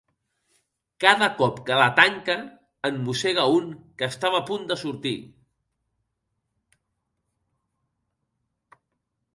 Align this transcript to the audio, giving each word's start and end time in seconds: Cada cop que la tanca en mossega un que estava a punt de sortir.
Cada 1.03 1.25
cop 1.41 1.59
que 1.67 1.75
la 1.81 1.89
tanca 1.99 2.37
en 2.89 2.97
mossega 3.09 3.43
un 3.57 3.67
que 4.01 4.09
estava 4.15 4.41
a 4.41 4.45
punt 4.49 4.65
de 4.73 4.79
sortir. 4.85 5.15